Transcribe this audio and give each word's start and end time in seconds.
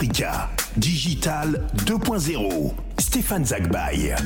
Africa, 0.00 0.48
Digital 0.78 1.66
2.0, 1.84 2.72
Stéphane 2.96 3.44
Zagbay. 3.44 4.16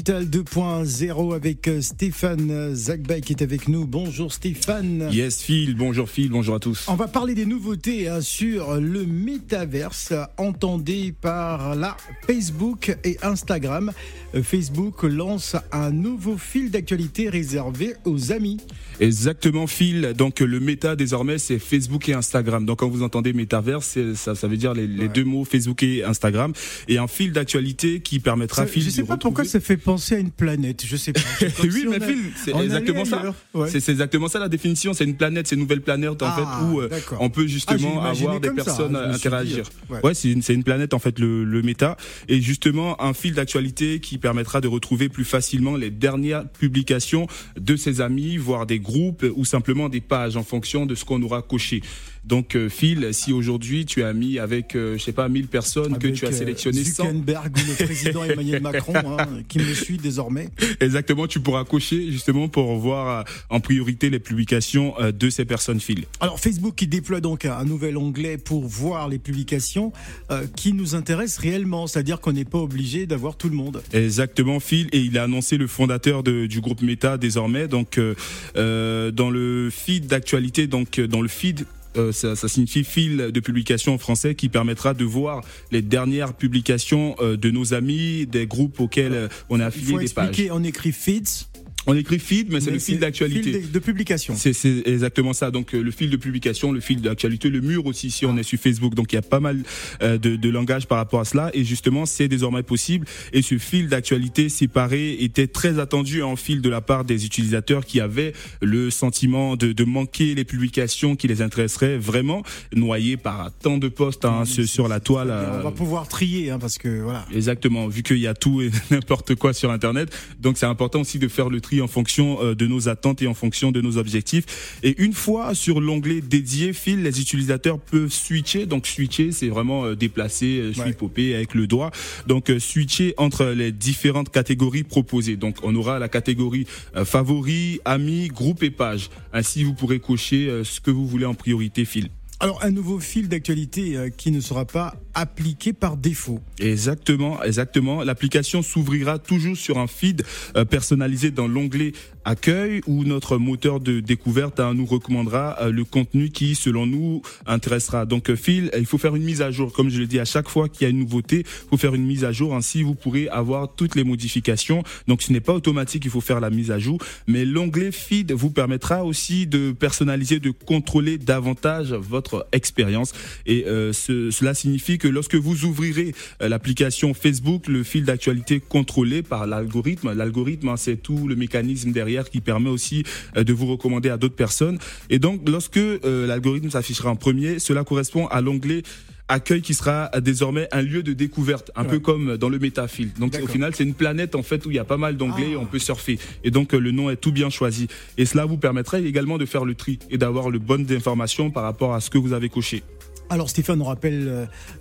Digital 0.00 0.24
2.0 0.30 1.34
avec 1.34 1.68
euh, 1.68 1.82
Stéphane 1.82 2.74
Zagbay 2.74 3.20
qui 3.20 3.34
est 3.34 3.42
avec 3.42 3.68
nous. 3.68 3.86
Bonjour 3.86 4.32
Stéphane. 4.32 5.10
Yes 5.12 5.42
Phil, 5.42 5.74
bonjour 5.76 6.08
Phil, 6.08 6.30
bonjour 6.30 6.54
à 6.54 6.58
tous. 6.58 6.86
On 6.88 6.94
va 6.94 7.06
parler 7.06 7.34
des 7.34 7.44
nouveautés 7.44 8.08
hein, 8.08 8.22
sur 8.22 8.76
le 8.80 9.04
métaverse. 9.04 10.14
Entendez 10.38 11.12
par 11.20 11.74
là 11.74 11.98
Facebook 12.26 12.96
et 13.04 13.18
Instagram. 13.22 13.92
Euh, 14.34 14.42
Facebook 14.42 15.02
lance 15.02 15.54
un 15.70 15.90
nouveau 15.90 16.38
fil 16.38 16.70
d'actualité 16.70 17.28
réservé 17.28 17.92
aux 18.06 18.32
amis. 18.32 18.56
Exactement 19.00 19.66
Phil. 19.66 20.14
Donc 20.16 20.40
le 20.40 20.60
méta 20.60 20.96
désormais 20.96 21.36
c'est 21.36 21.58
Facebook 21.58 22.08
et 22.08 22.14
Instagram. 22.14 22.64
Donc 22.64 22.78
quand 22.78 22.88
vous 22.88 23.02
entendez 23.02 23.34
métaverse, 23.34 23.98
ça, 24.14 24.34
ça 24.34 24.48
veut 24.48 24.56
dire 24.56 24.72
les, 24.72 24.86
les 24.86 25.08
deux 25.08 25.24
mots 25.24 25.44
Facebook 25.44 25.82
et 25.82 26.04
Instagram. 26.04 26.54
Et 26.88 26.96
un 26.96 27.06
fil 27.06 27.32
d'actualité 27.32 28.00
qui 28.00 28.18
permettra 28.18 28.62
Ça- 28.62 28.66
Phil 28.66 28.82
je 28.82 28.88
sais 28.88 29.02
de 29.02 29.06
pas 29.06 29.18
pourquoi 29.18 29.44
ça 29.44 29.60
fait 29.60 29.76
penser 29.90 30.14
à 30.14 30.18
une 30.18 30.30
planète. 30.30 30.84
Je 30.86 30.96
sais 30.96 31.12
pas. 31.12 31.20
Oui, 31.62 31.86
mais 31.88 32.00
Phil, 32.00 32.18
c'est 32.36 32.54
exactement 32.56 33.04
ça. 33.04 33.34
Ouais. 33.54 33.68
C'est 33.68 33.88
exactement 33.90 34.28
ça 34.28 34.38
la 34.38 34.48
définition. 34.48 34.92
C'est 34.94 35.04
une 35.04 35.16
planète, 35.16 35.46
c'est 35.48 35.56
une 35.56 35.62
nouvelle 35.62 35.80
planète 35.82 36.22
en 36.22 36.26
Ah, 36.26 36.36
fait 36.36 36.64
où 36.66 36.80
euh, 36.80 36.88
on 37.18 37.28
peut 37.30 37.44
Ah, 37.44 37.48
justement 37.48 38.00
imaginé 38.00 38.26
avoir 38.28 38.40
des 38.40 38.48
ça, 38.48 38.54
personnes 38.54 38.96
hein, 38.96 39.12
suis 39.12 39.20
dit, 39.20 39.26
interagir. 39.26 39.64
euh, 39.90 39.94
ouais. 39.94 40.00
Ouais, 40.04 40.14
c'est 40.14 40.30
une, 40.30 40.42
une 40.48 40.64
planète 40.64 40.94
en 40.94 40.98
fait 40.98 41.18
le, 41.18 41.44
le 41.44 41.62
méta 41.62 41.96
et 42.28 42.40
justement 42.40 43.02
un 43.02 43.12
fil 43.14 43.34
d'actualité 43.34 44.00
qui 44.00 44.18
permettra 44.18 44.60
de 44.60 44.68
retrouver 44.68 45.08
plus 45.08 45.24
facilement 45.24 45.76
les 45.76 45.90
dernières 45.90 46.48
publications 46.48 47.26
de 47.58 47.76
ses 47.76 48.00
amis, 48.00 48.36
voire 48.36 48.66
des 48.66 48.78
groupes 48.78 49.26
ou 49.34 49.44
simplement 49.44 49.88
des 49.88 50.00
pages 50.00 50.36
en 50.36 50.44
fonction 50.44 50.86
de 50.86 50.94
ce 50.94 51.04
qu'on 51.04 51.20
aura 51.22 51.42
coché. 51.42 51.82
Donc 52.24 52.54
euh, 52.54 52.68
Phil, 52.68 53.08
si 53.12 53.32
aujourd'hui 53.32 53.86
tu 53.86 54.02
as 54.02 54.12
mis 54.12 54.38
avec 54.38 54.76
euh, 54.76 54.96
je 54.98 55.02
sais 55.02 55.12
pas 55.12 55.28
1000 55.28 55.48
personnes 55.48 55.98
que 55.98 56.08
tu 56.08 56.26
as 56.26 56.28
euh, 56.28 56.32
sélectionné 56.32 56.84
100 56.84 57.04
Zuckerberg 57.04 57.56
ou 57.56 57.60
le 57.80 57.84
président 57.86 58.24
Emmanuel 58.30 58.62
Macron 58.62 58.94
hein, 58.96 59.26
qui 59.48 59.58
me 59.58 59.72
suit 59.74 59.96
désormais. 59.96 60.48
Exactement, 60.80 61.26
tu 61.26 61.40
pourras 61.40 61.64
cocher 61.64 62.10
justement 62.12 62.48
pour 62.48 62.76
voir 62.76 63.24
en 63.48 63.60
priorité 63.60 64.10
les 64.10 64.18
publications 64.20 64.94
de 65.00 65.30
ces 65.30 65.44
personnes 65.44 65.80
Phil. 65.80 66.04
Alors 66.20 66.38
Facebook 66.38 66.74
qui 66.74 66.86
déploie 66.86 67.20
donc 67.20 67.44
un 67.44 67.64
nouvel 67.64 67.96
onglet 67.96 68.36
pour 68.38 68.66
voir 68.66 69.08
les 69.08 69.18
publications 69.18 69.92
euh, 70.30 70.46
qui 70.56 70.72
nous 70.72 70.94
intéressent 70.94 71.38
réellement, 71.38 71.86
c'est-à-dire 71.86 72.20
qu'on 72.20 72.32
n'est 72.32 72.44
pas 72.44 72.58
obligé 72.58 73.06
d'avoir 73.06 73.36
tout 73.36 73.48
le 73.48 73.56
monde. 73.56 73.82
Exactement, 73.92 74.60
Phil, 74.60 74.88
et 74.92 75.00
il 75.00 75.16
a 75.18 75.24
annoncé 75.24 75.56
le 75.56 75.66
fondateur 75.66 76.22
de- 76.22 76.46
du 76.46 76.60
groupe 76.60 76.82
Meta 76.82 77.16
désormais. 77.18 77.66
Donc, 77.68 77.98
euh, 77.98 79.10
dans 79.10 79.30
le 79.30 79.70
feed 79.70 80.06
d'actualité, 80.06 80.66
donc 80.66 81.00
dans 81.00 81.22
le 81.22 81.28
feed. 81.28 81.64
Euh, 81.96 82.12
ça, 82.12 82.36
ça 82.36 82.48
signifie 82.48 82.84
fil 82.84 83.16
de 83.16 83.40
publication 83.40 83.94
en 83.94 83.98
français 83.98 84.34
qui 84.34 84.48
permettra 84.48 84.94
de 84.94 85.04
voir 85.04 85.42
les 85.72 85.82
dernières 85.82 86.34
publications 86.34 87.16
euh, 87.20 87.36
de 87.36 87.50
nos 87.50 87.74
amis, 87.74 88.26
des 88.26 88.46
groupes 88.46 88.80
auxquels 88.80 89.12
euh, 89.12 89.28
on 89.48 89.60
a 89.60 89.64
Il 89.64 89.66
affilié 89.66 89.92
faut 89.92 89.98
des 89.98 90.08
pages. 90.08 90.28
expliquer, 90.28 90.50
on 90.52 90.62
écrit 90.62 90.92
feeds, 90.92 91.48
On 91.86 91.94
écrit 91.94 92.18
feed, 92.18 92.52
mais 92.52 92.60
c'est 92.60 92.70
le 92.70 92.78
fil 92.78 92.98
d'actualité. 92.98 93.52
fil 93.52 93.62
de, 93.68 93.72
de 93.72 93.78
publication. 93.78 94.34
C'est 94.36 94.52
exactement 94.86 95.32
ça. 95.32 95.50
Donc 95.50 95.74
euh, 95.74 95.82
le 95.82 95.90
fil 95.90 96.10
de 96.10 96.16
publication, 96.16 96.72
le 96.72 96.80
fil 96.80 97.00
d'actualité, 97.00 97.48
le 97.48 97.60
mur 97.60 97.86
aussi 97.86 98.10
si 98.10 98.26
on 98.26 98.36
est 98.36 98.42
sur 98.42 98.58
Facebook. 98.58 98.94
Donc 98.94 99.12
il 99.12 99.16
y 99.16 99.18
a 99.18 99.22
pas 99.22 99.40
mal 99.40 99.62
euh, 100.02 100.18
de, 100.18 100.36
de 100.36 100.48
langage 100.50 100.86
par 100.86 100.98
rapport 100.98 101.20
à 101.20 101.24
cela. 101.24 101.50
Et 101.54 101.64
justement, 101.64 102.04
c'est 102.04 102.28
désormais 102.28 102.62
possible. 102.62 103.06
Et 103.32 103.40
ce 103.40 103.56
fil 103.56 103.88
d'actualité 103.88 104.48
séparé 104.50 105.16
était 105.20 105.46
très 105.46 105.78
attendu 105.78 106.22
en 106.22 106.36
fil 106.36 106.60
de 106.60 106.68
la 106.68 106.82
part 106.82 107.04
des 107.04 107.24
utilisateurs 107.24 107.86
qui 107.86 108.00
avaient 108.00 108.34
le 108.60 108.90
sentiment 108.90 109.56
de, 109.56 109.72
de 109.72 109.84
manquer 109.84 110.34
les 110.34 110.44
publications 110.44 111.16
qui 111.16 111.28
les 111.28 111.40
intéresseraient 111.40 111.96
vraiment, 111.96 112.42
noyés 112.74 113.16
par 113.16 113.50
tant 113.62 113.78
de 113.78 113.88
posts 113.88 114.24
hein, 114.24 114.44
sur, 114.44 114.68
sur 114.68 114.88
la 114.88 115.00
toile. 115.00 115.28
on 115.28 115.58
euh, 115.58 115.62
va 115.62 115.70
pouvoir 115.70 116.08
trier 116.08 116.50
hein, 116.50 116.58
parce 116.58 116.76
que 116.76 117.00
voilà. 117.00 117.26
Exactement, 117.34 117.88
vu 117.88 118.02
qu'il 118.02 118.18
y 118.18 118.26
a 118.26 118.34
tout 118.34 118.60
et 118.60 118.70
n'importe 118.90 119.34
quoi 119.34 119.52
sur 119.52 119.70
Internet. 119.70 120.14
Donc 120.40 120.58
c'est 120.58 120.66
important 120.66 121.00
aussi 121.00 121.18
de 121.18 121.28
faire 121.28 121.48
le 121.48 121.60
tri 121.60 121.69
en 121.80 121.86
fonction 121.86 122.42
euh, 122.42 122.54
de 122.54 122.66
nos 122.66 122.88
attentes 122.88 123.22
et 123.22 123.26
en 123.26 123.34
fonction 123.34 123.70
de 123.70 123.80
nos 123.80 123.96
objectifs. 123.98 124.78
Et 124.82 125.00
une 125.02 125.12
fois 125.12 125.54
sur 125.54 125.80
l'onglet 125.80 126.20
dédié 126.20 126.72
fil, 126.72 127.02
les 127.02 127.20
utilisateurs 127.20 127.78
peuvent 127.78 128.10
switcher. 128.12 128.66
Donc 128.66 128.86
switcher, 128.86 129.30
c'est 129.32 129.48
vraiment 129.48 129.84
euh, 129.84 129.94
déplacer, 129.94 130.58
euh, 130.60 130.68
Ouais. 130.80 130.92
swiper 130.98 131.34
avec 131.34 131.54
le 131.54 131.66
doigt. 131.66 131.90
Donc 132.26 132.50
switcher 132.58 133.14
entre 133.18 133.44
les 133.46 133.70
différentes 133.72 134.30
catégories 134.30 134.84
proposées. 134.84 135.36
Donc 135.36 135.56
on 135.62 135.74
aura 135.74 135.98
la 135.98 136.08
catégorie 136.08 136.66
favoris, 137.04 137.78
amis, 137.84 138.28
groupe 138.28 138.62
et 138.62 138.70
page. 138.70 139.10
Ainsi 139.32 139.62
vous 139.64 139.74
pourrez 139.74 140.00
cocher 140.00 140.62
ce 140.64 140.80
que 140.80 140.90
vous 140.90 141.06
voulez 141.06 141.26
en 141.26 141.34
priorité 141.34 141.84
fil. 141.84 142.08
Alors 142.42 142.64
un 142.64 142.70
nouveau 142.70 142.98
fil 142.98 143.28
d'actualité 143.28 143.98
euh, 143.98 144.08
qui 144.08 144.30
ne 144.30 144.40
sera 144.40 144.64
pas 144.64 144.94
appliqué 145.12 145.74
par 145.74 145.98
défaut. 145.98 146.40
Exactement, 146.58 147.42
exactement. 147.42 148.02
L'application 148.02 148.62
s'ouvrira 148.62 149.18
toujours 149.18 149.58
sur 149.58 149.78
un 149.78 149.86
feed 149.86 150.24
euh, 150.56 150.64
personnalisé 150.64 151.30
dans 151.30 151.46
l'onglet 151.46 151.92
accueil 152.24 152.80
où 152.86 153.04
notre 153.04 153.36
moteur 153.36 153.80
de 153.80 154.00
découverte 154.00 154.58
hein, 154.58 154.72
nous 154.72 154.86
recommandera 154.86 155.58
euh, 155.60 155.70
le 155.70 155.84
contenu 155.84 156.30
qui, 156.30 156.54
selon 156.54 156.86
nous, 156.86 157.20
intéressera. 157.46 158.06
Donc, 158.06 158.34
Phil, 158.34 158.70
il 158.78 158.86
faut 158.86 158.98
faire 158.98 159.16
une 159.16 159.24
mise 159.24 159.42
à 159.42 159.50
jour. 159.50 159.72
Comme 159.74 159.90
je 159.90 159.98
le 159.98 160.06
dis, 160.06 160.18
à 160.18 160.24
chaque 160.24 160.48
fois 160.48 160.70
qu'il 160.70 160.84
y 160.84 160.86
a 160.86 160.90
une 160.90 161.00
nouveauté, 161.00 161.40
il 161.40 161.68
faut 161.68 161.76
faire 161.76 161.94
une 161.94 162.06
mise 162.06 162.24
à 162.24 162.32
jour. 162.32 162.54
Ainsi, 162.54 162.82
vous 162.82 162.94
pourrez 162.94 163.28
avoir 163.28 163.74
toutes 163.74 163.96
les 163.96 164.04
modifications. 164.04 164.82
Donc, 165.08 165.20
ce 165.20 165.30
n'est 165.32 165.40
pas 165.40 165.52
automatique, 165.52 166.06
il 166.06 166.10
faut 166.10 166.22
faire 166.22 166.40
la 166.40 166.48
mise 166.48 166.70
à 166.70 166.78
jour. 166.78 166.98
Mais 167.26 167.44
l'onglet 167.44 167.92
feed 167.92 168.32
vous 168.32 168.50
permettra 168.50 169.04
aussi 169.04 169.46
de 169.46 169.72
personnaliser, 169.72 170.40
de 170.40 170.50
contrôler 170.50 171.18
davantage 171.18 171.92
votre 171.92 172.29
expérience. 172.52 173.12
Et 173.46 173.66
euh, 173.66 173.92
ce- 173.92 174.30
cela 174.30 174.54
signifie 174.54 174.98
que 174.98 175.08
lorsque 175.08 175.34
vous 175.34 175.64
ouvrirez 175.64 176.14
euh, 176.42 176.48
l'application 176.48 177.14
Facebook, 177.14 177.66
le 177.68 177.82
fil 177.84 178.04
d'actualité 178.04 178.60
contrôlé 178.60 179.22
par 179.22 179.46
l'algorithme, 179.46 180.12
l'algorithme, 180.12 180.68
hein, 180.68 180.76
c'est 180.76 180.96
tout 180.96 181.28
le 181.28 181.36
mécanisme 181.36 181.92
derrière 181.92 182.28
qui 182.30 182.40
permet 182.40 182.70
aussi 182.70 183.04
euh, 183.36 183.44
de 183.44 183.52
vous 183.52 183.66
recommander 183.66 184.08
à 184.10 184.16
d'autres 184.16 184.36
personnes. 184.36 184.78
Et 185.10 185.18
donc, 185.18 185.48
lorsque 185.48 185.80
l'algorithme 186.04 186.70
s'affichera 186.70 187.10
en 187.10 187.16
premier, 187.16 187.58
cela 187.58 187.84
correspond 187.84 188.26
à 188.28 188.40
l'onglet 188.40 188.82
accueil 189.30 189.62
qui 189.62 189.74
sera 189.74 190.10
désormais 190.20 190.68
un 190.72 190.82
lieu 190.82 191.02
de 191.02 191.12
découverte, 191.12 191.70
un 191.76 191.84
Ouais. 191.84 191.88
peu 191.90 191.98
comme 192.00 192.36
dans 192.36 192.48
le 192.48 192.58
métafil. 192.58 193.10
Donc 193.18 193.38
au 193.42 193.46
final, 193.46 193.74
c'est 193.74 193.84
une 193.84 193.94
planète 193.94 194.34
en 194.34 194.42
fait 194.42 194.66
où 194.66 194.70
il 194.70 194.76
y 194.76 194.78
a 194.78 194.84
pas 194.84 194.96
mal 194.98 195.16
d'onglets, 195.16 195.52
Ah. 195.54 195.58
on 195.60 195.66
peut 195.66 195.78
surfer. 195.78 196.18
Et 196.44 196.50
donc 196.50 196.74
euh, 196.74 196.78
le 196.78 196.90
nom 196.90 197.08
est 197.10 197.16
tout 197.16 197.32
bien 197.32 197.48
choisi. 197.48 197.86
Et 198.18 198.26
cela 198.26 198.44
vous 198.44 198.56
permettra 198.58 198.98
également 198.98 199.38
de 199.38 199.46
faire 199.46 199.64
le 199.64 199.74
tri 199.74 199.98
et 200.10 200.18
d'avoir 200.18 200.50
le 200.50 200.58
bonne 200.58 200.86
information 200.92 201.50
par 201.50 201.62
rapport 201.62 201.94
à 201.94 202.00
ce 202.00 202.10
que 202.10 202.18
vous 202.18 202.32
avez 202.32 202.48
coché. 202.48 202.82
Alors 203.28 203.48
Stéphane, 203.48 203.80
on 203.80 203.84
rappelle 203.84 204.26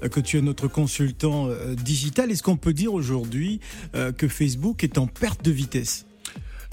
euh, 0.03 0.09
que 0.09 0.19
tu 0.19 0.37
es 0.37 0.41
notre 0.41 0.67
consultant 0.67 1.47
euh, 1.47 1.75
digital. 1.75 2.31
Est-ce 2.31 2.41
qu'on 2.41 2.57
peut 2.57 2.73
dire 2.73 2.93
aujourd'hui 2.93 3.59
que 4.17 4.27
Facebook 4.27 4.83
est 4.83 4.97
en 4.97 5.05
perte 5.07 5.45
de 5.45 5.51
vitesse? 5.51 6.05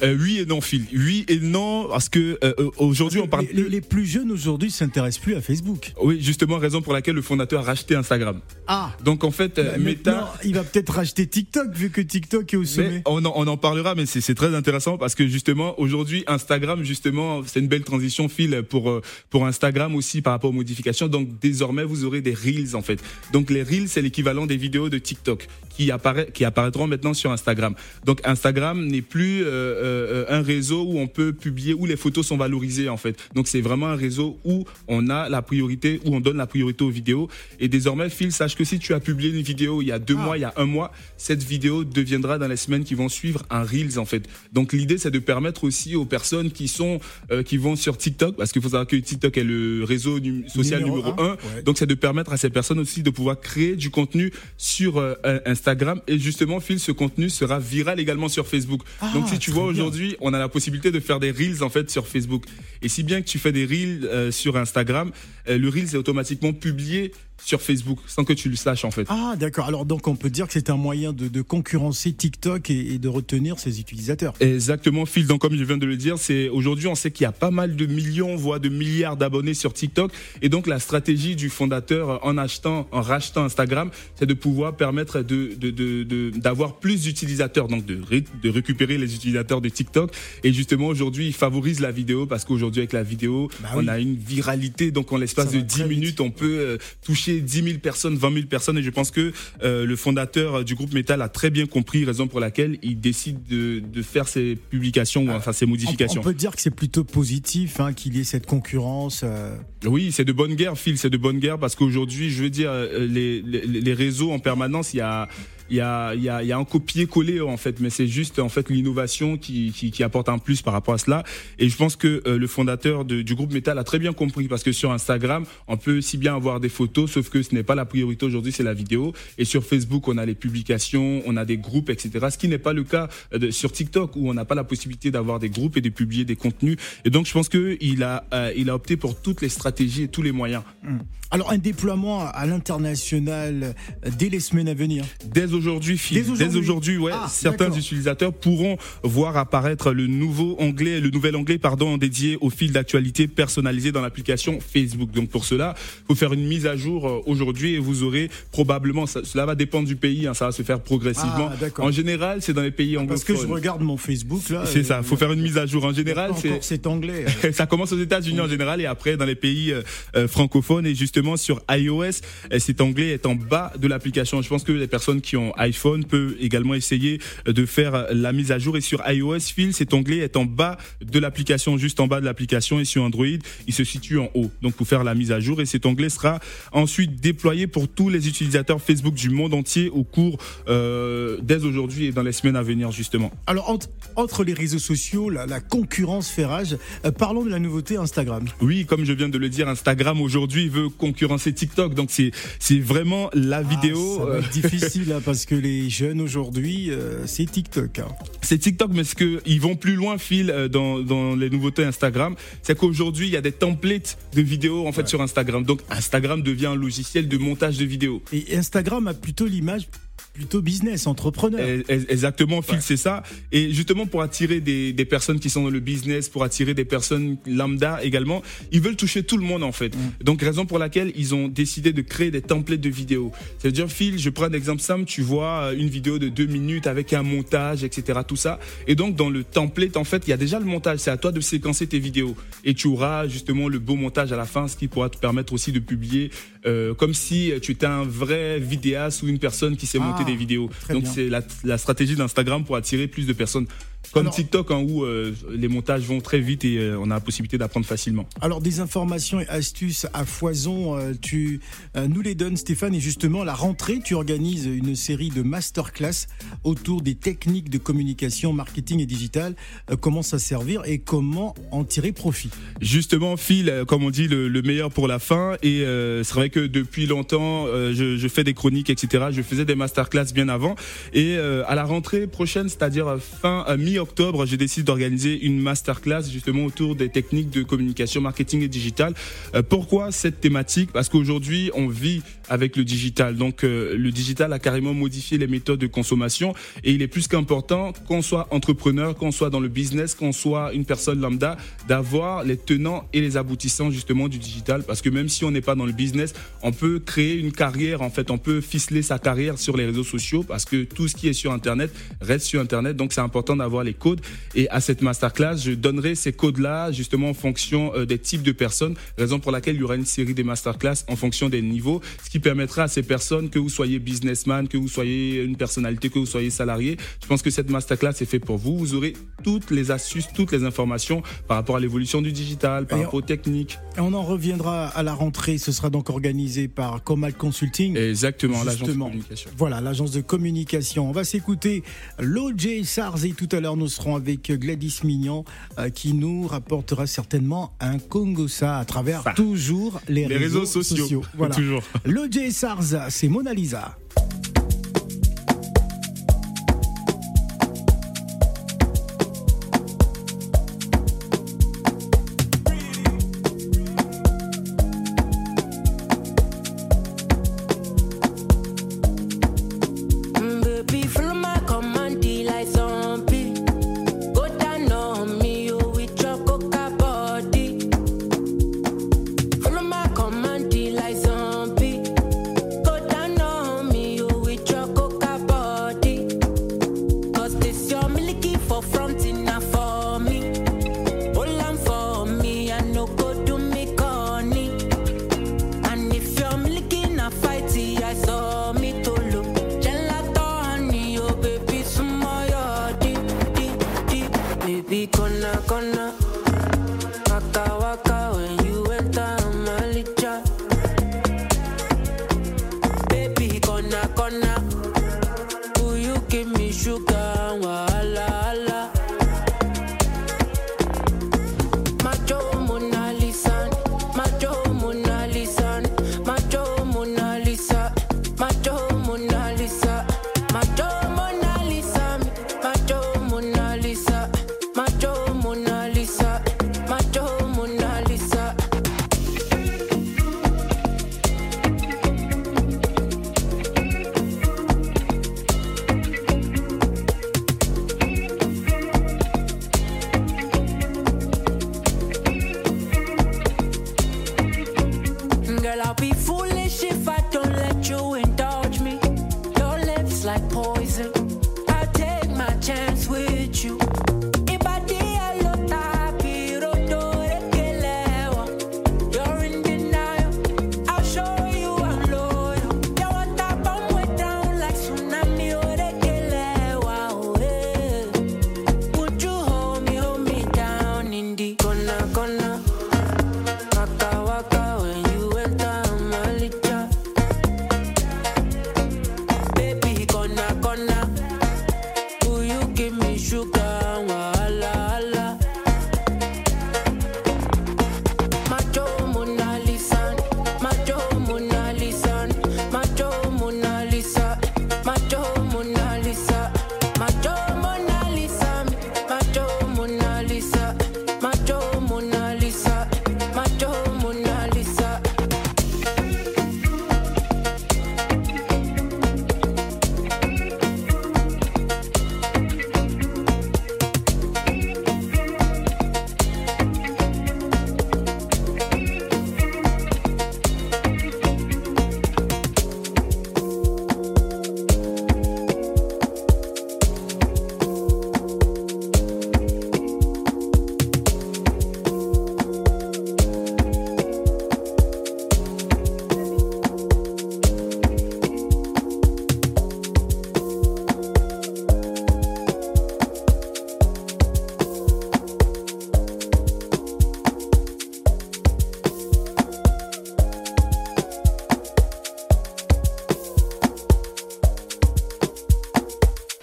Euh, 0.03 0.15
oui 0.21 0.41
et 0.41 0.45
non, 0.47 0.61
Phil. 0.61 0.85
Oui 0.93 1.25
et 1.29 1.39
non, 1.41 1.89
parce 1.89 2.11
que 2.11 2.39
euh, 2.45 2.53
euh, 2.59 2.71
aujourd'hui 2.77 3.19
on 3.21 3.27
parle 3.29 3.47
les, 3.51 3.63
les- 3.63 3.69
les 3.71 3.81
plus 3.81 4.05
jeunes 4.05 4.31
aujourd'hui 4.31 4.71
s'intéressent 4.71 5.23
plus 5.23 5.35
à 5.37 5.41
Facebook. 5.41 5.93
Oui, 6.03 6.19
justement, 6.21 6.59
raison 6.59 6.83
pour 6.83 6.93
laquelle 6.93 7.15
le 7.15 7.23
fondateur 7.23 7.61
a 7.63 7.65
racheté 7.65 7.95
Instagram. 7.95 8.41
Ah 8.67 8.93
Donc 9.03 9.25
en 9.25 9.31
fait, 9.31 9.59
euh, 9.59 9.79
Meta. 9.79 10.11
Maintenant, 10.13 10.29
il 10.45 10.55
va 10.55 10.65
peut-être 10.65 10.93
racheter 10.93 11.27
TikTok 11.27 11.73
vu 11.75 11.89
que 11.89 12.03
TikTok 12.03 12.53
est 12.53 12.57
au 12.57 12.61
Mais 12.61 12.67
sommet. 12.67 13.03
on 13.07 13.25
en, 13.25 13.33
on 13.37 13.47
en 13.47 13.57
parlera, 13.57 13.95
mais 13.95 14.05
c'est 14.05 14.35
très 14.35 14.55
intéressant 14.55 14.99
parce 14.99 15.15
que 15.15 15.27
justement 15.27 15.79
aujourd'hui 15.81 16.25
Instagram 16.27 16.85
justement 16.85 17.43
c'est 17.47 17.61
une 17.61 17.69
belle 17.69 17.85
transition 17.85 18.29
Phil 18.29 18.63
pour 18.69 18.91
euh, 18.91 19.01
pour 19.31 19.47
Instagram 19.47 19.95
aussi 19.95 20.21
par 20.21 20.35
rapport 20.35 20.51
aux 20.51 20.55
modifications. 20.55 21.09
Donc 21.09 21.39
désormais 21.41 21.85
vous 21.85 22.05
aurez 22.05 22.21
des 22.21 22.35
reels 22.35 22.77
en 22.77 22.83
fait. 22.83 23.01
Donc 23.33 23.49
les 23.51 23.63
reels 23.63 23.89
c'est 23.89 24.03
l'équivalent 24.03 24.45
des 24.45 24.57
vidéos 24.59 24.91
de 24.91 24.99
TikTok 24.99 25.49
qui 25.71 25.91
apparaît 25.91 26.29
qui 26.33 26.45
apparaîtront 26.45 26.87
maintenant 26.87 27.15
sur 27.15 27.31
Instagram. 27.33 27.75
Donc 28.05 28.21
Instagram 28.25 28.85
n'est 28.87 29.03
plus 29.03 29.43
euh, 29.45 29.85
un 30.29 30.43
réseau 30.43 30.83
où 30.85 30.99
on 30.99 31.07
peut 31.07 31.33
publier 31.33 31.75
où 31.75 31.87
les 31.87 31.97
photos 31.97 32.27
sont 32.27 32.37
valorisées 32.37 32.89
en 32.89 32.97
fait. 32.97 33.17
Donc 33.35 33.49
c'est 33.49 33.61
vraiment 33.61 33.87
un 33.89 33.97
réseau 33.97 34.39
où 34.45 34.65
on 34.89 35.09
a 35.11 35.29
la 35.29 35.43
priorité 35.43 36.01
où 36.05 36.15
on 36.15 36.21
donne 36.21 36.37
la 36.37 36.47
priorité 36.47 36.85
aux 36.85 36.91
vidéos 36.91 37.29
et 37.61 37.69
désormais 37.69 38.09
Phil 38.11 38.33
sache 38.33 38.57
que 38.57 38.65
si 38.65 38.79
tu 38.79 38.95
as 38.95 39.01
publié 39.01 39.31
une 39.31 39.43
vidéo 39.43 39.83
il 39.83 39.89
y 39.89 39.93
a 39.93 39.99
deux 39.99 40.17
Ah. 40.19 40.25
mois, 40.25 40.39
il 40.39 40.41
y 40.43 40.45
a 40.45 40.53
un 40.57 40.65
mois, 40.67 40.93
cette 41.17 41.43
vidéo 41.43 41.85
deviendra 41.85 42.39
dans 42.39 42.49
les 42.49 42.57
semaines 42.57 42.85
qui 42.85 42.95
vont 42.95 43.09
suivre 43.09 43.43
un 43.51 43.63
Reels 43.63 43.99
en 43.99 44.05
fait. 44.05 44.25
Donc 44.53 44.73
l'idée 44.73 44.99
c'est 44.99 45.11
de 45.11 45.19
permettre 45.19 45.65
aussi 45.65 45.95
aux 45.97 46.05
personnes 46.05 46.51
qui 46.51 46.69
sont 46.69 47.01
euh, 47.31 47.43
qui 47.43 47.57
vont 47.57 47.77
sur 47.77 47.97
TikTok 47.99 48.37
parce 48.37 48.53
qu'il 48.53 48.63
faut 48.63 48.69
savoir 48.71 48.87
que 48.87 48.97
TikTok 48.97 49.37
est 49.39 49.45
le 49.45 49.85
réseau 49.85 50.19
social 50.49 50.81
Numéro 50.83 50.99
numéro, 50.99 51.23
ouais. 51.23 51.63
Donc 51.65 51.79
c'est 51.79 51.87
de 51.87 51.95
permettre 51.95 52.33
à 52.33 52.37
ces 52.37 52.51
personnes 52.51 52.79
aussi 52.79 53.03
de 53.03 53.11
pouvoir 53.11 53.41
créer 53.41 53.77
du 53.77 53.91
contenu 53.91 54.33
sur 54.57 54.99
euh, 54.99 55.15
Instagram 55.47 56.01
et 56.07 56.19
justement 56.19 56.61
Phil 56.61 56.79
ce 56.81 56.93
contenu 56.93 57.29
sera 57.31 57.59
viral 57.59 58.01
également 58.01 58.29
sur 58.29 58.47
Facebook. 58.47 58.81
Ah, 59.01 59.11
Donc 59.15 59.29
si 59.29 59.39
tu 59.39 59.51
vois. 59.51 59.73
Aujourd'hui, 59.81 60.17
on 60.21 60.33
a 60.35 60.39
la 60.39 60.49
possibilité 60.49 60.91
de 60.91 61.01
faire 61.01 61.21
des 61.21 61.31
Reels 61.31 61.63
en 61.63 61.69
fait 61.69 61.91
sur 61.91 62.07
Facebook. 62.07 62.45
Et 62.83 62.89
si 62.89 63.03
bien 63.03 63.21
que 63.21 63.27
tu 63.27 63.39
fais 63.39 63.53
des 63.53 63.65
Reels 63.65 64.05
euh, 64.05 64.31
sur 64.31 64.57
Instagram, 64.57 65.13
euh, 65.49 65.59
le 65.59 65.69
Reels 65.69 65.95
est 65.95 65.97
automatiquement 65.97 66.53
publié 66.53 67.13
sur 67.45 67.61
Facebook 67.61 67.99
sans 68.07 68.25
que 68.25 68.33
tu 68.33 68.49
le 68.49 68.57
saches 68.57 68.85
en 68.85 68.91
fait. 68.91 69.07
Ah 69.09 69.35
d'accord, 69.39 69.67
alors 69.67 69.85
donc 69.85 70.09
on 70.09 70.17
peut 70.17 70.31
dire 70.31 70.47
que 70.47 70.53
c'est 70.53 70.71
un 70.71 70.77
moyen 70.77 71.13
de, 71.13 71.43
concurrencer 71.43 72.13
TikTok 72.13 72.71
et, 72.71 72.99
de 72.99 73.09
retenir 73.09 73.59
ses 73.59 73.81
utilisateurs. 73.81 74.35
Exactement 74.41 75.07
Phil, 75.07 75.27
donc 75.27 75.41
comme 75.41 75.57
je 75.57 75.65
viens 75.65 75.77
de 75.77 75.87
le 75.87 75.97
dire, 75.97 76.19
c'est 76.19 76.49
aujourd'hui 76.49 76.87
on 76.87 76.95
sait 76.95 77.11
qu'il 77.11 77.25
y 77.25 77.27
a 77.27 77.33
pas 77.33 77.51
mal 77.51 77.77
de 77.77 77.87
millions, 77.87 78.37
voire 78.37 78.59
de 78.59 78.69
milliards 78.69 79.17
d'abonnés 79.17 79.55
sur 79.55 79.73
TikTok. 79.73 80.13
Et 80.43 80.49
donc 80.49 80.67
la 80.67 80.81
stratégie 80.81 81.37
du 81.37 81.49
fondateur 81.49 82.25
en 82.25 82.39
achetant, 82.39 82.89
en 82.91 83.01
rachetant 83.01 83.45
Instagram, 83.45 83.91
c'est 84.17 84.27
de 84.27 84.35
pouvoir 84.35 84.77
permettre 84.77 85.23
de, 85.23 86.31
d'avoir 86.39 86.79
plus 86.79 87.03
d'utilisateurs, 87.03 87.69
donc 87.69 87.85
de, 87.85 88.01
de 88.43 88.51
récupérer 88.51 88.99
les 88.99 89.15
utilisateurs 89.15 89.61
de 89.61 89.69
TikTok. 89.69 90.11
Et 90.43 90.53
justement 90.53 90.87
aujourd'hui 90.87 91.27
il 91.27 91.35
favorise 91.35 91.81
la 91.81 91.93
vidéo 91.93 92.27
parce 92.27 92.45
qu'aujourd'hui 92.45 92.81
avec 92.81 92.93
la 92.93 93.03
vidéo 93.03 93.51
bah 93.61 93.71
on 93.75 93.89
a 93.89 93.99
une 93.99 94.17
viralité. 94.17 94.91
Donc 94.91 95.13
en 95.13 95.17
l'espace 95.17 95.53
de 95.53 95.61
10 95.61 95.85
minutes 95.85 96.21
on 96.21 96.31
peut 96.31 96.59
euh, 96.59 96.79
toucher 97.05 97.26
10 97.33 97.63
000 97.63 97.79
personnes, 97.79 98.17
20 98.17 98.33
000 98.33 98.47
personnes. 98.47 98.79
Et 98.79 98.83
je 98.83 98.91
pense 98.91 99.11
que 99.11 99.33
euh, 99.63 99.85
le 99.85 99.97
fondateur 99.97 100.65
du 100.65 100.75
groupe 100.75 100.93
Metal 100.93 101.21
a 101.23 101.29
très 101.29 101.51
bien 101.51 101.67
compris, 101.67 102.05
raison 102.05 102.29
pour 102.29 102.41
laquelle 102.41 102.79
il 102.83 103.01
décide 103.01 103.39
de, 103.49 104.03
faire 104.03 104.29
ses 104.29 104.57
publications, 104.57 105.25
ou 105.25 105.31
enfin 105.31 105.53
ses 105.53 105.67
modifications. 105.67 106.21
On, 106.21 106.25
peut 106.25 106.35
dire 106.35 106.55
que 106.55 106.63
c'est 106.63 106.71
plutôt 106.71 107.05
positif 107.05 107.81
hein, 107.81 107.93
qu'il 107.93 108.17
y 108.17 108.21
ait 108.21 108.25
cette 108.25 108.47
concurrence. 108.47 109.23
Euh. 109.25 109.57
Oui, 109.85 110.13
c'est 110.13 110.25
de 110.25 110.33
bonne 110.33 110.55
guerre, 110.55 110.79
Phil, 110.79 110.99
c'est 110.99 111.11
de 111.11 111.17
bonne 111.17 111.39
guerre 111.39 111.59
parce 111.59 111.75
qu'aujourd'hui, 111.75 112.31
je 112.31 112.43
veux 112.43 112.51
dire, 112.51 112.71
euh, 112.71 113.07
les, 113.07 113.43
les 113.43 113.95
réseaux 113.95 114.33
en 114.33 114.39
permanence, 114.39 114.95
il 114.95 114.99
y 114.99 115.01
a 115.01 115.29
il 115.71 115.77
y 115.77 115.81
a, 115.81 116.15
y, 116.15 116.29
a, 116.29 116.43
y 116.43 116.53
a 116.53 116.59
un 116.59 116.65
copier-coller 116.65 117.41
en 117.41 117.57
fait, 117.57 117.81
mais 117.81 117.91
c'est 117.91 118.07
juste 118.07 118.39
en 118.39 118.49
fait 118.49 118.71
l'innovation 118.71 119.37
qui, 119.37 119.73
qui, 119.73 119.91
qui, 119.91 120.03
apporte 120.03 120.29
un 120.29 120.39
plus 120.39 120.63
par 120.63 120.73
rapport 120.73 120.95
à 120.95 120.99
cela. 120.99 121.25
Et 121.59 121.69
je 121.69 121.77
pense 121.77 121.97
que 121.97 122.23
euh, 122.27 122.39
le 122.39 122.47
fondateur 122.47 123.05
de, 123.05 123.23
du 123.23 123.35
groupe 123.35 123.53
Metal 123.53 123.79
a 123.79 123.85
très 123.85 123.99
bien 123.99 124.13
compris 124.13 124.49
parce 124.49 124.63
que 124.63 124.73
sur 124.73 124.93
Instagram, 124.93 125.45
on 125.69 125.77
peut 125.77 126.01
si 126.01 126.17
bien 126.17 126.37
avoir 126.37 126.61
des 126.61 126.69
photos, 126.69 127.11
sauf 127.11 127.29
que 127.29 127.43
ce 127.43 127.55
n'est 127.55 127.63
pas 127.63 127.75
la 127.75 127.85
priorité 127.85 128.27
aujourd'hui, 128.27 128.53
c'est 128.53 128.63
la 128.63 128.75
vidéo. 128.75 129.13
Et 129.39 129.45
sur 129.45 129.65
Facebook, 129.65 130.09
on 130.09 130.19
a 130.19 130.27
les 130.27 130.35
publications, 130.35 131.23
on 131.27 131.37
a 131.37 131.45
des 131.45 131.59
groupes, 131.59 131.91
etc. 131.91 132.27
Ce 132.31 132.39
qui 132.39 132.49
n'est 132.49 132.59
pas 132.59 132.73
le 132.73 132.85
cas 132.85 133.09
euh, 133.35 133.51
sur 133.51 133.73
TikTok 133.73 134.17
où 134.17 134.29
on 134.29 134.35
n'a 134.35 134.45
pas 134.45 134.55
la 134.55 134.65
possibilité 134.65 135.11
d'avoir 135.11 135.39
des 135.39 135.51
groupes 135.51 135.77
et 135.77 135.81
de 135.81 135.91
publier 135.91 136.25
des 136.25 136.37
contenus. 136.37 136.77
Et 137.05 137.11
donc 137.11 137.27
je 137.27 137.33
pense 137.33 137.49
que 137.49 137.77
il 137.81 138.03
a, 138.03 138.25
euh, 138.33 138.53
il 138.57 138.71
a 138.71 138.75
opté 138.75 138.97
pour 138.97 139.21
toutes 139.21 139.43
les 139.43 139.49
stratégies 139.49 140.05
et 140.05 140.09
tous 140.09 140.23
les 140.23 140.33
moyens. 140.33 140.63
Mmh. 140.83 140.99
Alors 141.33 141.51
un 141.51 141.59
déploiement 141.59 142.25
à 142.25 142.47
l'international 142.47 143.75
dès 144.17 144.29
les 144.29 144.41
semaines 144.41 144.69
à 144.69 144.75
venir? 144.75 145.05
Dès 145.27 145.55
aujourd'hui, 145.57 146.01
dès 146.39 146.57
aujourd'hui, 146.57 146.99
ouais, 146.99 147.13
ah, 147.15 147.27
certains 147.29 147.73
utilisateurs 147.73 148.33
pourront 148.33 148.77
voir 149.03 149.37
apparaître 149.37 149.93
le 149.93 150.07
nouveau 150.07 150.57
onglet, 150.59 151.01
le 151.01 151.11
nouvel 151.11 151.37
onglet, 151.37 151.59
pardon, 151.59 151.97
dédié 151.97 152.39
au 152.41 152.51
fil 152.51 152.73
d'actualité 152.73 153.27
personnalisé 153.27 153.93
dans 153.93 154.03
l'application 154.03 154.59
Facebook. 154.61 155.11
Donc 155.11 155.31
pour 155.31 155.45
cela, 155.45 155.75
faut 156.07 156.15
faire 156.15 156.33
une 156.33 156.47
mise 156.47 156.67
à 156.67 156.77
jour 156.77 157.07
euh, 157.07 157.21
aujourd'hui 157.27 157.75
et 157.75 157.79
vous 157.79 158.03
aurez 158.03 158.31
probablement, 158.53 159.07
cela 159.07 159.47
va 159.47 159.55
dépendre 159.55 159.87
du 159.87 159.97
pays, 159.97 160.27
hein, 160.27 160.35
ça 160.35 160.47
va 160.47 160.53
se 160.53 160.63
faire 160.63 160.81
progressivement. 160.81 161.51
Ah, 161.51 161.83
en 161.83 161.91
général, 161.91 162.43
c'est 162.43 162.53
dans 162.53 162.63
les 162.63 162.71
pays 162.71 162.97
anglophones. 162.97 163.09
Parce 163.09 163.25
que 163.25 163.37
je 163.37 163.53
regarde 163.53 163.83
mon 163.83 163.97
Facebook 163.97 164.49
là. 164.51 164.65
C'est 164.67 164.85
ça, 164.85 165.03
faut 165.03 165.17
faire 165.17 165.33
une 165.33 165.43
mise 165.43 165.59
à 165.59 165.67
jour. 165.67 165.85
En 165.85 165.93
général, 165.93 166.33
c'est 166.61 166.87
anglais. 166.87 167.27
ça 167.53 167.67
commence 167.67 167.93
aux 167.93 167.99
États-Unis 167.99 168.41
en 168.41 168.49
général 168.49 168.81
et 168.81 168.87
après 168.87 169.17
dans 169.17 169.25
les 169.25 169.35
pays 169.35 169.73
euh, 169.73 169.83
euh, 170.17 170.29
francophones 170.29 170.87
et 170.87 170.95
justement 170.95 171.37
sur 171.37 171.61
iOS, 171.71 172.21
cet 172.59 172.81
onglet 172.81 173.11
est 173.11 173.27
en 173.27 173.35
bas 173.35 173.73
de 173.79 173.89
l'application. 173.89 174.43
Je 174.43 174.49
pense 174.49 174.65
que 174.65 174.73
les 174.73 174.87
personnes 174.87 175.21
qui 175.21 175.37
ont 175.37 175.46
iPhone 175.57 176.05
peut 176.05 176.37
également 176.41 176.75
essayer 176.75 177.21
de 177.47 177.67
faire 177.67 178.07
la 178.13 178.33
mise 178.33 178.53
à 178.53 178.59
jour. 178.59 178.77
Et 178.77 178.81
sur 178.81 179.03
iOS, 179.09 179.41
Phil, 179.41 179.73
cet 179.73 179.95
onglet 179.95 180.19
est 180.19 180.37
en 180.37 180.45
bas 180.45 180.77
de 181.01 181.19
l'application, 181.19 181.79
juste 181.79 182.01
en 182.01 182.07
bas 182.07 182.21
de 182.21 182.25
l'application. 182.25 182.81
Et 182.81 182.85
sur 182.85 183.03
Android, 183.03 183.27
il 183.67 183.75
se 183.75 183.85
situe 183.85 184.19
en 184.19 184.31
haut. 184.35 184.51
Donc 184.63 184.75
pour 184.75 184.87
faire 184.87 185.05
la 185.05 185.15
mise 185.15 185.33
à 185.33 185.41
jour. 185.41 185.61
Et 185.61 185.67
cet 185.67 185.87
onglet 185.87 186.09
sera 186.09 186.41
ensuite 186.73 187.21
déployé 187.21 187.67
pour 187.67 187.89
tous 187.89 188.09
les 188.09 188.29
utilisateurs 188.29 188.81
Facebook 188.81 189.15
du 189.15 189.31
monde 189.31 189.55
entier 189.55 189.91
au 189.91 190.05
cours 190.05 190.39
euh, 190.69 191.39
dès 191.43 191.65
aujourd'hui 191.65 192.07
et 192.07 192.13
dans 192.13 192.23
les 192.23 192.33
semaines 192.33 192.57
à 192.57 192.63
venir 192.63 192.91
justement. 192.91 193.31
Alors 193.47 193.77
entre, 194.17 194.45
les 194.45 194.55
réseaux 194.55 194.79
sociaux, 194.79 195.31
la, 195.31 195.61
concurrence 195.61 196.29
fait 196.29 196.45
rage. 196.45 196.77
Euh, 197.05 197.11
parlons 197.11 197.45
de 197.45 197.51
la 197.51 197.59
nouveauté 197.59 197.97
Instagram. 197.97 198.45
Oui, 198.61 198.85
comme 198.87 199.05
je 199.05 199.13
viens 199.13 199.29
de 199.29 199.39
le 199.39 199.49
dire, 199.49 199.69
Instagram 199.69 200.21
aujourd'hui 200.21 200.69
veut 200.69 200.89
concurrencer 200.89 201.53
TikTok. 201.53 201.95
Donc 201.95 202.11
c'est 202.11 202.31
c'est 202.59 202.79
vraiment 202.79 203.31
la 203.33 203.59
ah, 203.59 203.63
vidéo. 203.63 204.19
Ça 204.19 204.25
va 204.25 204.39
être 204.39 204.51
difficile 204.51 205.13
hein, 205.13 205.21
parce 205.37 205.45
que 205.45 205.55
les 205.55 205.91
jeunes 205.91 206.23
aujourd'hui, 206.23 206.91
euh, 206.91 207.27
c'est 207.27 207.45
TikTok. 207.45 207.99
Hein. 207.99 208.09
C'est 208.41 208.57
TikTok, 208.57 208.91
mais 208.95 209.05
ce 209.05 209.15
que 209.15 209.43
ils 209.45 209.61
vont 209.61 209.77
plus 209.77 209.95
loin, 209.95 210.17
Phil, 210.17 210.51
euh, 210.51 210.67
dans, 210.67 210.99
dans 211.01 211.37
les 211.37 211.51
nouveautés 211.51 211.85
Instagram, 211.85 212.37
c'est 212.63 212.79
qu'aujourd'hui 212.79 213.27
il 213.27 213.35
y 213.35 213.37
a 213.37 213.43
des 213.43 213.53
templates 213.53 214.17
de 214.35 214.41
vidéos 214.41 214.89
en 214.89 214.93
fait 214.93 215.07
sur 215.07 215.21
Instagram. 215.21 215.63
Donc 215.63 215.81
Instagram 215.91 216.41
devient 216.41 216.69
un 216.69 216.75
logiciel 216.75 217.29
de 217.29 217.37
montage 217.37 217.77
de 217.77 217.85
vidéos. 217.85 218.23
Et 218.33 218.57
Instagram 218.57 219.09
a 219.09 219.13
plutôt 219.13 219.45
l'image 219.45 219.89
plutôt 220.37 220.63
business, 220.63 221.07
entrepreneur. 221.07 221.83
Exactement, 221.89 222.63
Phil, 222.63 222.79
c'est 222.81 222.97
ça. 222.97 223.23
Et 223.53 223.73
justement, 223.73 224.07
pour 224.07 224.23
attirer 224.23 224.61
des, 224.61 224.93
des, 224.93 225.05
personnes 225.05 225.41
qui 225.41 225.51
sont 225.51 225.63
dans 225.63 225.71
le 225.71 225.81
business, 225.81 226.29
pour 226.29 226.45
attirer 226.45 226.75
des 226.75 226.85
personnes 226.85 227.39
lambda 227.47 228.03
également, 228.03 228.43
ils 228.73 228.81
veulent 228.81 228.97
toucher 228.97 229.23
tout 229.23 229.37
le 229.37 229.45
monde 229.45 229.63
en 229.63 229.73
fait. 229.73 229.95
Mm. 229.95 230.25
Donc, 230.25 230.43
raison 230.43 230.67
pour 230.67 230.79
laquelle 230.79 231.13
ils 231.17 231.35
ont 231.35 231.49
décidé 231.49 231.93
de 231.93 232.03
créer 232.03 232.31
des 232.31 232.43
templates 232.43 232.81
de 232.81 232.91
vidéos. 232.91 233.33
C'est-à-dire, 233.59 233.89
Phil, 233.89 234.19
je 234.19 234.31
prends 234.31 234.45
un 234.45 234.53
exemple 234.53 234.83
simple, 234.83 235.05
tu 235.05 235.23
vois 235.23 235.73
une 235.73 235.89
vidéo 235.89 236.19
de 236.19 236.29
deux 236.29 236.47
minutes 236.47 236.87
avec 236.87 237.13
un 237.13 237.23
montage, 237.23 237.85
etc., 237.85 238.21
tout 238.27 238.37
ça. 238.37 238.59
Et 238.87 238.95
donc, 238.95 239.17
dans 239.17 239.31
le 239.31 239.43
template, 239.45 239.97
en 239.97 240.05
fait, 240.05 240.25
il 240.27 240.31
y 240.31 240.33
a 240.33 240.37
déjà 240.37 240.59
le 240.59 240.67
montage. 240.67 240.99
C'est 240.99 241.11
à 241.11 241.17
toi 241.17 241.33
de 241.33 241.41
séquencer 241.41 241.87
tes 241.87 241.99
vidéos. 241.99 242.37
Et 242.65 242.75
tu 242.75 242.89
auras 242.89 243.27
justement 243.27 243.69
le 243.69 243.79
beau 243.79 243.97
montage 243.97 244.33
à 244.33 244.37
la 244.37 244.45
fin, 244.45 244.69
ce 244.69 244.77
qui 244.77 244.89
pourra 244.89 245.09
te 245.09 245.19
permettre 245.19 245.53
aussi 245.53 245.73
de 245.73 245.79
publier 245.79 246.31
euh, 246.67 246.95
comme 246.95 247.15
si 247.15 247.53
tu 247.63 247.73
étais 247.73 247.87
un 247.87 248.03
vrai 248.05 248.59
vidéaste 248.59 249.23
ou 249.23 249.29
une 249.29 249.39
personne 249.39 249.77
qui 249.77 249.87
s'est 249.87 249.99
montée 249.99 250.25
des 250.25 250.37
vidéos. 250.37 250.69
Donc 250.91 251.05
c'est 251.07 251.29
la, 251.29 251.43
la, 251.65 251.79
stratégie 251.79 252.17
d'Instagram 252.17 252.65
pour 252.65 252.77
attirer 252.77 253.07
plus 253.07 253.27
de 253.27 253.33
personnes. 253.33 253.67
Comme 254.13 254.31
TikTok, 254.31 254.71
hein, 254.71 254.85
où 254.89 255.05
euh, 255.05 255.35
les 255.51 255.69
montages 255.69 256.03
vont 256.03 256.21
très 256.21 256.41
vite 256.41 256.65
et 256.65 256.79
euh, 256.79 256.99
on 256.99 257.11
a 257.11 257.15
la 257.15 257.21
possibilité 257.21 257.59
d'apprendre 257.59 257.87
facilement. 257.87 258.27
Alors, 258.41 258.61
des 258.61 258.81
informations 258.81 259.41
et 259.41 259.49
astuces 259.49 260.07
à 260.13 260.25
foison, 260.25 260.97
euh, 260.97 261.13
tu 261.21 261.61
nous 262.09 262.21
les 262.21 262.35
donnes, 262.35 262.57
Stéphane. 262.57 262.95
Et 262.95 263.01
justement, 263.01 263.45
la 263.45 263.55
rentrée, 263.55 264.01
tu 264.05 264.15
organises 264.15 264.67
une 264.67 264.95
série 264.97 265.31
de 265.31 265.43
masterclass 265.43 266.27
autour 266.65 267.03
des 267.03 267.15
techniques 267.15 267.71
de 267.71 267.79
communication, 267.79 268.53
marketing 268.53 269.01
et 269.01 269.07
digital. 269.07 269.55
comment 270.01 270.23
ça 270.23 270.39
servir 270.39 270.83
et 270.85 270.99
comment 270.99 271.55
en 271.71 271.85
tirer 271.85 272.13
profit? 272.13 272.51
Justement, 272.81 273.37
Phil, 273.37 273.85
comme 273.87 274.05
on 274.05 274.11
dit, 274.11 274.29
le, 274.29 274.63
meilleur 274.63 274.91
pour 274.91 275.09
la 275.09 275.19
fin. 275.19 275.57
Et 275.63 275.85
c'est 276.23 276.35
vrai 276.35 276.51
que 276.51 276.61
depuis 276.61 277.07
longtemps, 277.07 277.67
je, 277.67 278.17
je, 278.17 278.29
fais 278.29 278.45
des 278.45 278.55
chroniques, 278.55 278.91
etc. 278.91 279.27
Je 279.31 279.43
faisais 279.43 279.65
des 279.65 279.75
masterclass 279.75 280.27
bien 280.35 280.49
avant. 280.49 280.75
Et 281.13 281.37
à 281.37 281.75
la 281.75 281.85
rentrée 281.85 282.27
prochaine, 282.27 282.69
c'est-à-dire 282.69 283.19
fin 283.21 283.65
octobre, 283.99 284.47
j'ai 284.47 284.57
décidé 284.57 284.85
d'organiser 284.85 285.39
une 285.45 285.61
masterclass 285.61 286.23
justement 286.31 286.65
autour 286.65 286.97
des 286.97 287.09
techniques 287.09 287.51
de 287.51 287.63
communication, 287.63 288.21
marketing 288.21 288.63
et 288.63 288.69
digital. 288.69 289.15
Euh, 289.55 289.63
pourquoi 289.63 290.13
cette 290.13 290.41
thématique? 290.41 290.93
Parce 290.93 291.09
qu'aujourd'hui, 291.09 291.71
on 291.75 291.89
vit 291.89 292.23
avec 292.49 292.77
le 292.77 292.85
digital. 292.85 293.37
Donc, 293.37 293.65
euh, 293.65 293.97
le 293.97 294.11
digital 294.11 294.53
a 294.53 294.59
carrément 294.59 294.95
modifié 294.95 295.39
les 295.39 295.47
méthodes 295.47 295.81
de 295.81 295.87
consommation 295.87 296.55
et 296.85 296.93
il 296.93 297.03
est 297.03 297.09
plus 297.09 297.29
qu'important 297.29 297.93
qu'on 298.07 298.23
soit 298.23 298.49
entrepreneur, 298.51 299.15
qu'on 299.17 299.33
soit 299.33 299.51
dans 299.51 299.61
le 299.61 299.69
business, 299.69 300.15
qu'on 300.15 300.33
soit 300.33 300.73
une 300.73 300.85
personne 300.85 301.21
lambda, 301.21 301.57
d'avoir 301.89 302.45
les 302.45 302.57
tenants 302.57 303.09
et 303.13 303.21
les 303.21 303.37
aboutissants 303.37 303.91
justement 303.91 304.29
du 304.29 304.39
digital. 304.39 304.83
Parce 304.87 305.03
que 305.03 305.11
même 305.11 305.29
si 305.29 305.45
on 305.45 305.51
n'est 305.51 305.61
pas 305.61 305.75
dans 305.75 305.87
le 305.87 305.93
business, 305.93 306.35
on 306.63 306.73
peut 306.73 306.99
créer 306.99 307.39
une 307.39 307.53
carrière. 307.53 308.03
En 308.03 308.11
fait, 308.11 308.31
on 308.31 308.39
peut 308.39 308.61
ficeler 308.61 309.03
sa 309.03 309.19
carrière 309.19 309.59
sur 309.59 309.77
les 309.77 309.87
réseaux 309.87 310.05
sociaux 310.05 310.43
parce 310.43 310.65
que 310.65 310.85
tout 310.85 311.09
ce 311.09 311.17
qui 311.17 311.29
est 311.29 311.33
sur 311.33 311.53
Internet 311.53 311.93
reste 312.21 312.47
sur 312.47 312.61
Internet. 312.61 312.97
Donc, 312.97 313.13
c'est 313.13 313.21
important 313.21 313.57
d'avoir 313.57 313.83
les 313.87 313.95
codes. 313.95 314.21
Et 314.55 314.69
à 314.69 314.81
cette 314.81 315.01
masterclass, 315.01 315.57
je 315.57 315.73
donnerai 315.73 316.15
ces 316.15 316.33
codes-là 316.33 316.93
justement 316.93 317.31
en 317.31 317.35
fonction 317.35 317.93
euh, 317.95 318.05
des 318.05 318.19
types 318.19 318.43
de 318.43 318.53
personnes, 318.53 318.95
raison 319.17 319.39
pour 319.39 319.53
laquelle 319.53 319.77
il 319.77 319.81
y 319.81 319.85
aura 319.85 319.97
une 319.97 320.05
série 320.05 320.35
de 320.35 320.43
masterclass 320.43 321.05
en 321.09 321.17
fonction 321.17 321.49
des 321.49 321.63
niveaux, 321.63 322.03
ce 322.23 322.29
qui 322.29 322.41
permettra 322.41 322.85
à 322.85 322.89
ces 322.89 323.03
personnes, 323.03 323.49
que 323.49 323.59
vous 323.59 323.71
soyez 323.71 323.99
businessman, 323.99 324.69
que 324.69 324.77
vous 324.77 324.89
soyez 324.89 325.43
une 325.43 325.57
personnalité, 325.57 326.11
que 326.11 326.19
vous 326.19 326.27
soyez 326.27 326.51
salarié, 326.51 326.99
je 327.23 327.27
pense 327.27 327.43
que 327.43 327.51
cette 327.51 327.71
masterclass 327.71 328.11
est 328.21 328.27
fait 328.27 328.39
pour 328.39 328.59
vous. 328.59 328.77
Vous 328.77 328.95
aurez 328.95 329.15
toutes 329.43 329.71
les 329.71 329.91
astuces, 329.91 330.29
toutes 330.35 330.53
les 330.53 330.65
informations 330.65 331.23
par 331.49 331.57
rapport 331.57 331.77
à 331.77 331.81
l'évolution 331.81 332.23
du 332.23 332.33
digital, 332.33 332.87
par 332.87 332.99
rapport 332.99 333.15
aux 333.15 333.23
techniques. 333.23 333.79
Et 333.97 334.01
on 334.01 334.13
en 334.13 334.23
reviendra 334.23 334.89
à 334.89 335.03
la 335.03 335.15
rentrée. 335.15 335.59
Ce 335.59 335.73
sera 335.73 335.91
donc 335.91 336.11
organisé 336.11 336.69
par 336.69 337.03
Comal 337.03 337.35
Consulting. 337.35 337.97
Exactement, 337.97 338.63
l'agence 338.65 338.89
de 338.89 338.95
communication. 338.95 339.51
Voilà, 339.57 339.81
l'agence 339.81 340.11
de 340.11 340.21
communication. 340.21 341.09
On 341.09 341.13
va 341.13 341.25
s'écouter 341.25 341.83
l'OJ 342.19 342.83
Sarzi 342.85 343.35
tout 343.35 343.49
à 343.53 343.61
l'heure. 343.61 343.66
Nous 343.75 343.89
serons 343.89 344.15
avec 344.15 344.53
Gladys 344.53 345.01
Mignon 345.03 345.45
euh, 345.79 345.89
qui 345.89 346.13
nous 346.13 346.47
rapportera 346.47 347.07
certainement 347.07 347.73
un 347.81 347.99
Congosa 347.99 348.79
à 348.79 348.85
travers 348.85 349.25
toujours 349.35 350.01
les, 350.09 350.27
réseaux, 350.27 350.67
sociaux. 350.67 351.23
Voilà. 351.35 351.55
toujours. 351.57 351.83
L'OJ 352.05 352.51
Sarza, 352.51 353.11
c'est 353.11 353.29
Mona 353.29 353.53
Lisa. 353.53 353.97